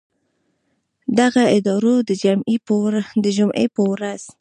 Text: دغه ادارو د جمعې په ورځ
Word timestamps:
دغه 1.19 1.43
ادارو 1.57 1.95
د 2.09 2.09
جمعې 2.23 3.67
په 3.75 3.81
ورځ 3.91 4.21